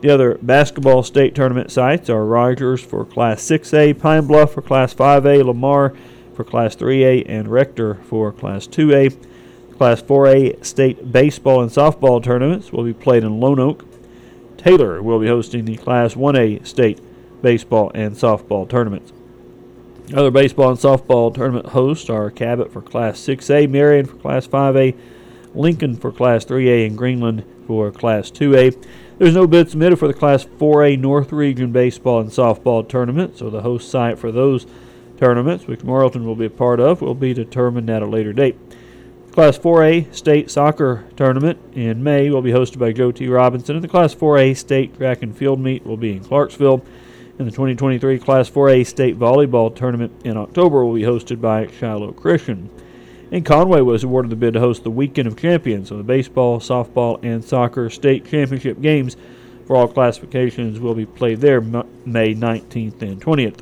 The 0.00 0.08
other 0.08 0.38
basketball 0.40 1.02
state 1.02 1.34
tournament 1.34 1.70
sites 1.70 2.08
are 2.08 2.24
Rogers 2.24 2.82
for 2.82 3.04
Class 3.04 3.42
6A, 3.42 3.98
Pine 3.98 4.26
Bluff 4.26 4.54
for 4.54 4.62
Class 4.62 4.94
5A, 4.94 5.44
Lamar 5.44 5.94
for 6.34 6.42
Class 6.42 6.74
3A, 6.74 7.26
and 7.28 7.48
Rector 7.48 7.96
for 7.96 8.32
Class 8.32 8.66
2A. 8.66 9.14
Class 9.76 10.00
4A 10.00 10.64
state 10.64 11.12
baseball 11.12 11.60
and 11.60 11.70
softball 11.70 12.22
tournaments 12.22 12.72
will 12.72 12.84
be 12.84 12.94
played 12.94 13.24
in 13.24 13.40
Lonoke. 13.40 13.86
Taylor 14.56 15.02
will 15.02 15.18
be 15.18 15.26
hosting 15.26 15.66
the 15.66 15.76
Class 15.76 16.14
1A 16.14 16.66
state 16.66 16.98
baseball 17.42 17.90
and 17.94 18.16
softball 18.16 18.66
tournaments. 18.66 19.12
Other 20.14 20.30
baseball 20.30 20.70
and 20.70 20.78
softball 20.78 21.34
tournament 21.34 21.66
hosts 21.66 22.08
are 22.08 22.30
Cabot 22.30 22.72
for 22.72 22.80
Class 22.80 23.20
6A, 23.20 23.68
Marion 23.68 24.06
for 24.06 24.16
Class 24.16 24.46
5A, 24.46 24.96
Lincoln 25.54 25.96
for 25.96 26.12
Class 26.12 26.44
3A, 26.44 26.86
and 26.86 26.96
Greenland 26.96 27.44
for 27.66 27.90
Class 27.90 28.30
2A. 28.30 28.84
There's 29.18 29.34
no 29.34 29.46
bid 29.46 29.70
submitted 29.70 29.98
for 29.98 30.08
the 30.08 30.14
Class 30.14 30.44
4A 30.44 30.98
North 30.98 31.32
Region 31.32 31.72
Baseball 31.72 32.20
and 32.20 32.30
Softball 32.30 32.88
Tournament, 32.88 33.38
so 33.38 33.50
the 33.50 33.62
host 33.62 33.90
site 33.90 34.18
for 34.18 34.32
those 34.32 34.66
tournaments, 35.18 35.66
which 35.66 35.80
Morrilton 35.80 36.24
will 36.24 36.36
be 36.36 36.46
a 36.46 36.50
part 36.50 36.80
of, 36.80 37.02
will 37.02 37.14
be 37.14 37.34
determined 37.34 37.90
at 37.90 38.02
a 38.02 38.06
later 38.06 38.32
date. 38.32 38.56
Class 39.32 39.58
4A 39.58 40.12
State 40.12 40.50
Soccer 40.50 41.04
Tournament 41.16 41.58
in 41.74 42.02
May 42.02 42.30
will 42.30 42.42
be 42.42 42.50
hosted 42.50 42.78
by 42.78 42.92
Joe 42.92 43.12
T. 43.12 43.28
Robinson, 43.28 43.76
and 43.76 43.84
the 43.84 43.88
Class 43.88 44.14
4A 44.14 44.56
State 44.56 44.96
Track 44.96 45.22
and 45.22 45.36
Field 45.36 45.60
Meet 45.60 45.86
will 45.86 45.96
be 45.96 46.12
in 46.12 46.24
Clarksville. 46.24 46.84
And 47.38 47.46
the 47.46 47.52
2023 47.52 48.18
Class 48.18 48.50
4A 48.50 48.86
State 48.86 49.18
Volleyball 49.18 49.74
Tournament 49.74 50.12
in 50.24 50.36
October 50.36 50.84
will 50.84 50.94
be 50.94 51.02
hosted 51.02 51.40
by 51.40 51.68
Shiloh 51.68 52.12
Christian. 52.12 52.68
And 53.32 53.46
Conway 53.46 53.80
was 53.80 54.02
awarded 54.02 54.30
the 54.30 54.36
bid 54.36 54.54
to 54.54 54.60
host 54.60 54.82
the 54.82 54.90
Weekend 54.90 55.28
of 55.28 55.36
Champions, 55.36 55.90
of 55.90 55.98
the 55.98 56.04
baseball, 56.04 56.58
softball, 56.58 57.22
and 57.22 57.44
soccer 57.44 57.88
state 57.88 58.28
championship 58.28 58.80
games 58.80 59.16
for 59.66 59.76
all 59.76 59.86
classifications 59.86 60.80
will 60.80 60.94
be 60.94 61.06
played 61.06 61.40
there 61.40 61.60
May 61.60 62.34
19th 62.34 63.02
and 63.02 63.22
20th. 63.22 63.60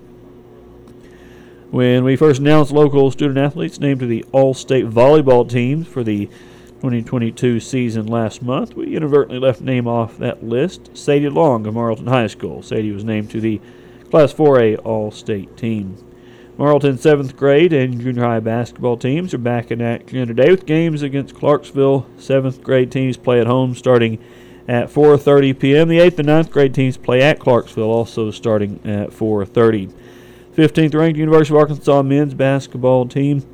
When 1.71 2.03
we 2.03 2.17
first 2.17 2.41
announced 2.41 2.73
local 2.73 3.11
student 3.11 3.37
athletes 3.37 3.79
named 3.79 4.01
to 4.01 4.07
the 4.07 4.25
All 4.33 4.55
State 4.55 4.87
volleyball 4.87 5.47
teams 5.47 5.87
for 5.87 6.03
the 6.03 6.25
2022 6.77 7.61
season 7.61 8.07
last 8.07 8.41
month, 8.41 8.75
we 8.75 8.97
inadvertently 8.97 9.39
left 9.39 9.61
name 9.61 9.87
off 9.87 10.17
that 10.17 10.43
list. 10.43 10.97
Sadie 10.97 11.29
Long 11.29 11.67
of 11.67 11.75
Morrilton 11.75 12.09
High 12.09 12.29
School. 12.29 12.63
Sadie 12.63 12.93
was 12.93 13.05
named 13.05 13.31
to 13.33 13.41
the 13.43 13.61
Class 14.09 14.33
4A 14.33 14.79
All 14.87 15.11
State 15.11 15.59
team. 15.59 16.03
Morrilton 16.59 16.99
7th 16.99 17.37
grade 17.37 17.73
and 17.73 18.01
junior 18.01 18.25
high 18.25 18.41
basketball 18.41 18.97
teams 18.97 19.33
are 19.33 19.39
back 19.39 19.71
in 19.71 19.81
action 19.81 20.27
today 20.27 20.51
with 20.51 20.67
games 20.67 21.03
against 21.03 21.37
Clarksville. 21.37 22.05
7th 22.19 22.65
grade 22.65 22.91
teams 22.91 23.17
play 23.17 23.41
at 23.41 23.47
home 23.47 23.77
starting 23.77 24.19
at 24.67 24.89
4:30 24.89 25.57
p.m. 25.57 25.87
The 25.87 26.01
8th 26.01 26.19
and 26.19 26.27
ninth 26.27 26.51
grade 26.51 26.75
teams 26.75 26.97
play 26.97 27.23
at 27.23 27.39
Clarksville 27.39 27.89
also 27.89 28.33
starting 28.33 28.81
at 28.85 29.11
4:30. 29.11 29.93
15th 30.57 30.95
ranked 30.97 31.17
University 31.17 31.55
of 31.55 31.61
Arkansas 31.61 32.03
men's 32.03 32.35
basketball 32.35 33.07
team 33.07 33.47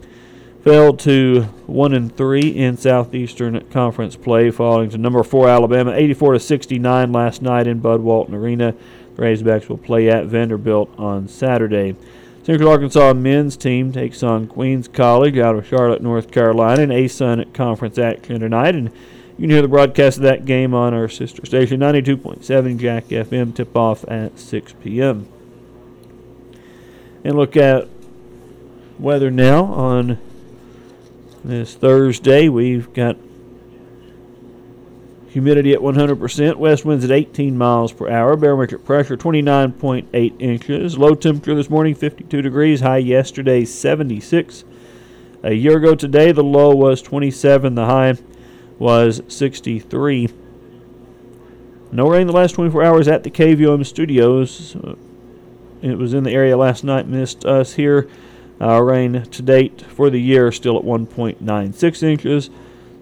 fell 0.63 0.95
to 0.95 1.43
1 1.67 1.93
and 1.93 2.17
3 2.17 2.41
in 2.41 2.79
Southeastern 2.79 3.69
Conference 3.69 4.17
play 4.17 4.51
falling 4.51 4.89
to 4.89 4.97
number 4.97 5.23
4 5.23 5.47
Alabama 5.47 5.93
84 5.93 6.33
to 6.33 6.41
69 6.41 7.13
last 7.13 7.43
night 7.43 7.67
in 7.67 7.81
Bud 7.81 8.01
Walton 8.01 8.35
Arena. 8.35 8.75
The 9.17 9.23
Razorbacks 9.23 9.69
will 9.69 9.77
play 9.77 10.09
at 10.09 10.25
Vanderbilt 10.25 10.89
on 10.97 11.29
Saturday. 11.29 11.97
Central 12.45 12.69
Arkansas 12.69 13.15
men's 13.15 13.57
team 13.57 13.91
takes 13.91 14.23
on 14.23 14.47
Queens 14.47 14.87
College 14.87 15.39
out 15.39 15.57
of 15.57 15.67
Charlotte, 15.67 16.03
North 16.03 16.31
Carolina 16.31 16.83
in 16.83 16.91
a 16.91 17.07
ASUN 17.07 17.51
conference 17.55 17.97
action 17.99 18.39
tonight. 18.41 18.75
And 18.75 18.91
you 19.39 19.45
can 19.45 19.51
hear 19.51 19.63
the 19.63 19.69
broadcast 19.69 20.19
of 20.19 20.25
that 20.25 20.45
game 20.45 20.75
on 20.75 20.93
our 20.93 21.09
sister 21.09 21.47
station, 21.47 21.81
92.7 21.81 22.79
Jack 22.79 23.07
FM, 23.07 23.55
tip 23.55 23.75
off 23.75 24.05
at 24.09 24.39
6 24.39 24.75
p.m. 24.83 25.27
And 27.25 27.35
look 27.35 27.57
at 27.57 27.89
weather 28.99 29.31
now 29.31 29.65
on 29.65 30.19
this 31.43 31.75
Thursday. 31.75 32.51
We've 32.51 32.93
got 32.93 33.17
Humidity 35.35 35.73
at 35.73 35.81
100%. 35.81 36.55
West 36.59 36.85
winds 36.85 37.05
at 37.05 37.11
18 37.11 37.59
miles 37.59 37.93
per 37.93 38.09
hour. 38.09 38.37
Barometric 38.37 38.85
pressure 38.85 39.17
29.8 39.17 40.41
inches. 40.41 40.97
Low 40.97 41.17
temperature 41.17 41.57
this 41.57 41.69
morning 41.69 41.97
52 41.97 42.41
degrees. 42.41 42.83
High 42.83 42.99
yesterday 42.99 43.65
76. 43.65 44.63
A 45.43 45.53
year 45.53 45.79
ago 45.79 45.97
today 45.97 46.31
the 46.31 46.45
low 46.45 46.73
was 46.73 47.03
27. 47.03 47.75
The 47.75 47.85
high 47.85 48.15
was 48.79 49.23
63. 49.27 50.29
No 51.91 52.09
rain 52.09 52.29
the 52.29 52.33
last 52.33 52.53
24 52.53 52.85
hours 52.85 53.09
at 53.09 53.25
the 53.25 53.31
KVOM 53.33 53.85
studios. 53.85 54.77
It 55.83 55.99
was 55.99 56.15
in 56.15 56.23
the 56.23 56.31
area 56.31 56.57
last 56.57 56.85
night. 56.85 57.09
Missed 57.09 57.45
us 57.45 57.75
here. 57.75 58.09
Uh, 58.61 58.81
rain 58.81 59.25
to 59.25 59.43
date 59.43 59.83
for 59.83 60.11
the 60.11 60.21
year 60.21 60.53
still 60.53 60.79
at 60.79 60.85
1.96 60.85 62.03
inches. 62.05 62.51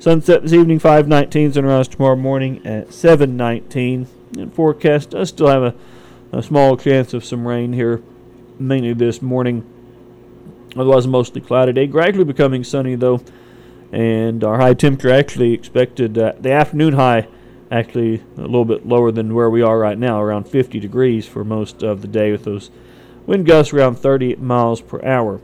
Sunset 0.03 0.43
this 0.43 0.53
evening, 0.53 0.81
519. 0.81 1.53
Sunrise 1.53 1.87
tomorrow 1.87 2.17
morning 2.17 2.67
at 2.67 2.93
719. 2.93 4.09
And 4.37 4.53
forecast 4.53 5.11
does 5.11 5.29
still 5.29 5.47
have 5.47 5.63
a, 5.63 5.75
a 6.33 6.43
small 6.43 6.77
chance 6.77 7.15
of 7.15 7.25
some 7.25 7.47
rain 7.47 7.73
here, 7.73 8.03
mainly 8.59 8.95
this 8.95 9.23
morning. 9.23 9.65
Otherwise, 10.75 11.07
mostly 11.07 11.41
cloudy 11.41 11.73
day. 11.73 11.87
Gradually 11.87 12.25
becoming 12.25 12.65
sunny, 12.65 12.97
though. 12.97 13.23
And 13.93 14.43
our 14.43 14.59
high 14.59 14.75
temperature 14.75 15.15
actually 15.15 15.53
expected, 15.53 16.19
uh, 16.19 16.33
the 16.37 16.51
afternoon 16.51 16.95
high 16.95 17.29
actually 17.71 18.25
a 18.37 18.41
little 18.41 18.65
bit 18.65 18.85
lower 18.85 19.13
than 19.13 19.33
where 19.35 19.51
we 19.51 19.63
are 19.63 19.79
right 19.79 19.97
now, 19.97 20.21
around 20.21 20.49
50 20.49 20.81
degrees 20.81 21.29
for 21.29 21.45
most 21.45 21.85
of 21.85 22.03
the 22.03 22.09
day 22.09 22.33
with 22.33 22.43
those 22.43 22.73
wind 23.25 23.47
gusts 23.47 23.73
around 23.73 24.01
30 24.01 24.35
miles 24.35 24.81
per 24.81 25.01
hour. 25.05 25.41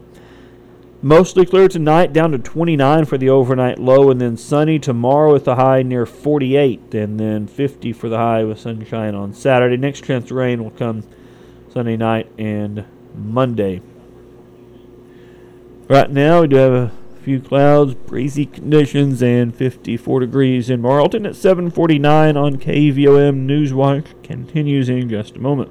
Mostly 1.00 1.46
clear 1.46 1.68
tonight, 1.68 2.12
down 2.12 2.32
to 2.32 2.38
29 2.38 3.04
for 3.04 3.16
the 3.16 3.30
overnight 3.30 3.78
low, 3.78 4.10
and 4.10 4.20
then 4.20 4.36
sunny 4.36 4.80
tomorrow 4.80 5.32
with 5.32 5.44
the 5.44 5.54
high 5.54 5.82
near 5.82 6.04
48, 6.04 6.92
and 6.92 7.20
then 7.20 7.46
50 7.46 7.92
for 7.92 8.08
the 8.08 8.16
high 8.16 8.42
with 8.42 8.58
sunshine 8.58 9.14
on 9.14 9.32
Saturday. 9.32 9.76
Next 9.76 10.02
chance 10.02 10.24
of 10.24 10.36
rain 10.36 10.64
will 10.64 10.72
come 10.72 11.04
Sunday 11.72 11.96
night 11.96 12.28
and 12.36 12.84
Monday. 13.14 13.80
Right 15.88 16.10
now, 16.10 16.40
we 16.40 16.48
do 16.48 16.56
have 16.56 16.72
a 16.72 16.92
few 17.22 17.40
clouds, 17.40 17.94
breezy 17.94 18.46
conditions, 18.46 19.22
and 19.22 19.54
54 19.54 20.18
degrees 20.18 20.68
in 20.68 20.82
Morrilton 20.82 21.26
at 21.26 21.36
7:49 21.36 22.36
on 22.36 22.56
KVOM 22.56 23.46
Newswatch. 23.46 24.06
Continues 24.24 24.88
in 24.88 25.08
just 25.08 25.36
a 25.36 25.40
moment. 25.40 25.70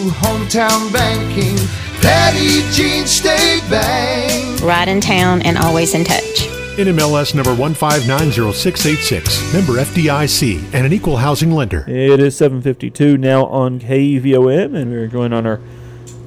hometown 0.09 0.91
banking. 0.91 1.55
Petit 2.01 2.67
Jean 2.71 3.05
State 3.05 3.61
Bank. 3.69 4.61
Right 4.61 4.87
in 4.87 5.01
town 5.01 5.41
and 5.43 5.57
always 5.57 5.93
in 5.93 6.03
touch. 6.03 6.47
NMLS 6.77 7.35
number 7.35 7.53
1590686, 7.53 9.53
member 9.53 9.73
FDIC, 9.73 10.73
and 10.73 10.85
an 10.85 10.93
equal 10.93 11.17
housing 11.17 11.51
lender. 11.51 11.85
It 11.87 12.19
is 12.19 12.35
7:52 12.35 13.19
now 13.19 13.45
on 13.45 13.79
KVOM, 13.79 14.73
and 14.73 14.89
we're 14.89 15.07
going 15.07 15.33
on 15.33 15.45
our 15.45 15.59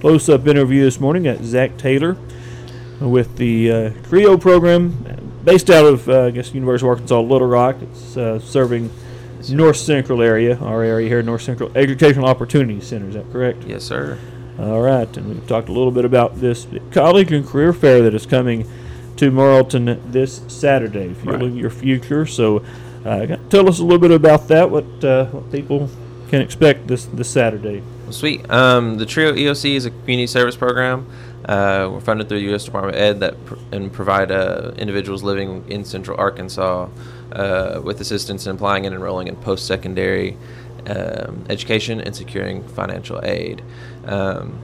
close-up 0.01 0.47
interview 0.47 0.85
this 0.85 1.01
morning 1.01 1.27
at 1.27 1.43
Zach 1.43 1.77
Taylor 1.79 2.17
with 3.01 3.37
the 3.37 3.73
uh, 3.73 3.91
TRIO 4.09 4.37
program, 4.37 5.41
based 5.45 5.71
out 5.71 5.87
of 5.87 6.09
uh, 6.09 6.25
I 6.25 6.31
guess 6.31 6.55
University 6.55 6.87
of 6.87 6.91
Arkansas 6.91 7.21
Little 7.21 7.49
Rock. 7.49 7.77
It's 7.81 8.17
uh, 8.17 8.39
serving 8.39 8.91
North 9.51 9.77
Central 9.77 10.23
area, 10.23 10.57
our 10.59 10.83
area 10.83 11.09
here, 11.09 11.23
North 11.23 11.43
Central 11.43 11.71
Educational 11.77 12.27
Opportunity 12.27 12.81
Center. 12.81 13.09
Is 13.09 13.15
that 13.15 13.31
correct? 13.33 13.65
Yes, 13.65 13.85
sir. 13.85 14.19
All 14.59 14.81
right, 14.81 15.15
and 15.17 15.29
we've 15.29 15.47
talked 15.47 15.69
a 15.69 15.73
little 15.73 15.91
bit 15.91 16.05
about 16.05 16.41
this 16.41 16.67
college 16.93 17.33
and 17.33 17.45
career 17.47 17.73
fair 17.73 18.03
that 18.03 18.15
is 18.15 18.25
coming 18.27 18.67
to 19.17 19.31
Morrilton 19.31 20.01
this 20.13 20.43
Saturday, 20.49 21.13
fueling 21.15 21.53
Right. 21.55 21.61
your 21.61 21.71
future. 21.71 22.25
So, 22.27 22.65
uh, 23.05 23.37
tell 23.51 23.69
us 23.69 23.79
a 23.81 23.83
little 23.83 23.99
bit 23.99 24.11
about 24.13 24.49
that. 24.49 24.71
What 24.71 24.85
uh, 25.05 25.27
what 25.27 25.51
people 25.53 25.89
can 26.31 26.41
expect 26.41 26.87
this 26.87 27.05
this 27.07 27.29
Saturday. 27.29 27.83
Well, 28.05 28.13
sweet. 28.13 28.49
Um, 28.51 28.97
the 28.99 29.07
Trio 29.07 29.33
EOC 29.35 29.77
is 29.77 29.87
a 29.87 29.91
community 29.91 30.27
service 30.27 30.57
program. 30.57 31.07
Uh, 31.45 31.91
we're 31.93 32.01
funded 32.01 32.29
through 32.29 32.39
the 32.39 32.45
U.S. 32.47 32.65
Department 32.65 32.97
of 32.97 33.03
Ed 33.03 33.21
that 33.21 33.45
pr- 33.45 33.55
and 33.73 33.93
provide 33.93 34.31
uh, 34.31 34.73
individuals 34.79 35.23
living 35.23 35.65
in 35.69 35.85
Central 35.85 36.17
Arkansas 36.19 36.89
uh, 37.35 37.81
with 37.83 38.01
assistance 38.01 38.47
in 38.47 38.55
applying 38.55 38.87
and 38.87 38.95
enrolling 38.95 39.29
in 39.29 39.37
post-secondary 39.37 40.37
um, 40.87 41.45
education 41.49 42.01
and 42.01 42.15
securing 42.15 42.67
financial 42.69 43.21
aid. 43.25 43.63
Um, 44.07 44.59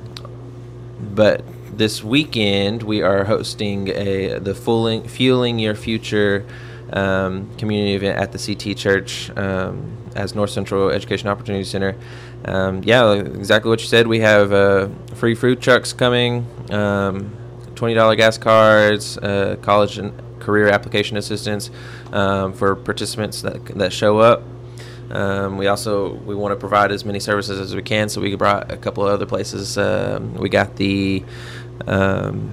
but 1.01 1.43
this 1.73 2.05
weekend 2.05 2.83
we 2.83 3.01
are 3.01 3.25
hosting 3.25 3.89
a 3.89 4.39
the 4.39 4.55
fueling 4.55 5.07
fueling 5.09 5.59
your 5.59 5.75
future 5.75 6.45
um, 6.93 7.49
community 7.57 7.95
event 7.95 8.19
at 8.19 8.33
the 8.33 8.39
CT 8.39 8.77
Church 8.77 9.31
um, 9.37 9.97
as 10.15 10.35
North 10.35 10.51
Central 10.51 10.91
Education 10.91 11.29
Opportunity 11.29 11.65
Center. 11.65 11.97
Um, 12.45 12.83
yeah, 12.85 13.13
exactly 13.13 13.69
what 13.71 13.81
you 13.81 13.87
said. 13.87 14.07
We 14.07 14.21
have 14.21 14.53
uh, 14.53 14.89
free 15.15 15.35
food 15.35 15.61
trucks 15.61 15.93
coming, 15.93 16.47
um, 16.71 17.35
twenty 17.77 17.95
dollar 17.95 18.17
gas 18.17 18.37
cards, 18.39 19.17
uh, 19.19 19.57
college 19.63 19.99
and 19.99 20.13
career 20.41 20.69
application 20.69 21.17
assistance 21.17 21.71
um, 22.13 22.53
for 22.53 22.75
participants 22.75 23.43
that 23.43 23.65
that 23.67 23.93
show 23.93 24.19
up. 24.19 24.43
Um, 25.11 25.59
we 25.59 25.67
also 25.67 26.15
we 26.15 26.35
want 26.35 26.53
to 26.53 26.57
provide 26.57 26.93
as 26.93 27.05
many 27.05 27.21
services 27.21 27.59
as 27.59 27.75
we 27.75 27.83
can, 27.83 28.09
so 28.09 28.21
we 28.21 28.35
brought 28.37 28.71
a 28.71 28.77
couple 28.77 29.07
of 29.07 29.13
other 29.13 29.27
places. 29.27 29.77
Um, 29.77 30.35
we 30.35 30.49
got 30.49 30.77
the 30.77 31.25
um, 31.87 32.53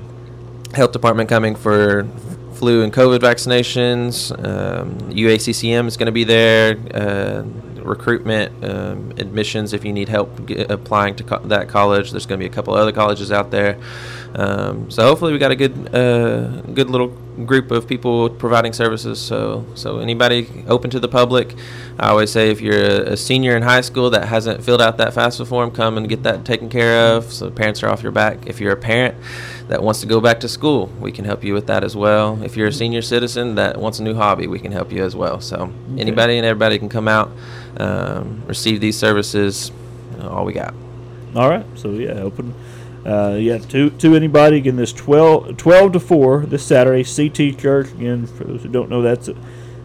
health 0.73 0.91
department 0.91 1.30
coming 1.30 1.56
for 1.56 2.08
flu 2.54 2.84
and 2.84 2.91
COVID 2.91 3.19
vaccinations. 3.19 4.32
UACCM 5.12 5.86
is 5.88 5.97
going 5.97 6.08
to 6.08 6.12
be 6.12 6.23
there. 6.23 6.78
Uh, 6.93 7.43
recruitment, 7.88 8.63
um, 8.63 9.12
admissions. 9.17 9.73
If 9.73 9.84
you 9.84 9.93
need 9.93 10.10
help 10.10 10.45
get, 10.45 10.69
applying 10.69 11.15
to 11.15 11.23
co- 11.23 11.47
that 11.47 11.67
college, 11.67 12.12
there's 12.12 12.26
going 12.26 12.39
to 12.39 12.43
be 12.43 12.52
a 12.52 12.54
couple 12.54 12.73
other 12.73 12.91
colleges 12.91 13.32
out 13.32 13.52
there. 13.52 13.80
Um, 14.36 14.91
so 14.91 15.04
hopefully 15.04 15.34
we 15.34 15.39
got 15.39 15.52
a 15.52 15.56
good, 15.56 15.95
uh, 15.95 16.62
good 16.73 16.89
little 16.89 17.08
group 17.45 17.71
of 17.71 17.88
people 17.88 18.30
providing 18.30 18.73
services. 18.73 19.19
So, 19.19 19.65
so 19.76 20.00
anybody 20.00 20.65
open 20.67 20.89
to 20.91 21.00
the 21.00 21.08
public. 21.08 21.56
I 22.00 22.10
always 22.10 22.32
say 22.32 22.52
if 22.52 22.62
you're 22.62 22.84
a, 22.84 23.13
a 23.13 23.17
senior 23.17 23.56
in 23.56 23.63
high 23.63 23.82
school 23.82 24.10
that 24.12 24.28
hasn't 24.28 24.63
filled 24.63 24.82
out 24.82 24.97
that 24.97 25.13
FAFSA 25.13 25.47
form, 25.47 25.71
come 25.71 25.97
and 25.97 26.08
get 26.08 26.23
that 26.23 26.45
taken 26.45 26.69
care 26.69 27.15
of. 27.15 27.32
So 27.32 27.50
parents 27.50 27.82
are 27.84 27.89
off 27.89 28.04
your 28.04 28.12
back. 28.12 28.47
If 28.47 28.60
you're 28.60 28.73
a 28.73 28.78
parent 28.78 29.15
that 29.68 29.84
wants 29.84 30.00
to 30.00 30.06
go 30.08 30.22
back 30.22 30.40
to 30.42 30.50
school, 30.50 30.88
we 31.00 31.12
can 31.12 31.26
help 31.26 31.44
you 31.44 31.54
with 31.54 31.68
that 31.68 31.84
as 31.84 31.96
well. 31.96 32.42
If 32.44 32.56
you're 32.56 32.68
a 32.68 32.74
senior 32.74 33.02
citizen 33.02 33.56
that 33.56 33.78
wants 33.78 34.00
a 34.00 34.04
new 34.04 34.16
hobby, 34.16 34.48
we 34.48 34.60
can 34.60 34.72
help 34.72 34.92
you 34.92 35.04
as 35.04 35.16
well. 35.16 35.42
So 35.42 35.72
anybody 35.98 36.38
and 36.38 36.46
everybody 36.46 36.80
can 36.80 36.90
come 36.90 37.08
out, 37.08 37.32
um, 37.78 38.44
receive 38.48 38.80
these 38.80 38.98
services. 38.98 39.72
all 40.22 40.46
we 40.46 40.54
got. 40.54 40.74
All 41.36 41.50
right. 41.50 41.66
So 41.76 41.92
yeah, 41.92 42.12
open. 42.12 42.54
Uh, 43.06 43.38
yeah, 43.40 43.58
to 43.58 43.90
to 43.92 44.16
anybody 44.16 44.58
again. 44.58 44.76
This 44.76 44.92
12, 44.92 45.58
12 45.58 45.92
to 45.94 46.00
four 46.00 46.46
this 46.46 46.66
Saturday. 46.66 47.04
CT 47.04 47.58
Church 47.58 47.92
again. 47.92 48.26
For 48.28 48.44
those 48.44 48.64
who 48.64 48.70
don't 48.70 48.90
know, 48.90 49.02
that's 49.02 49.30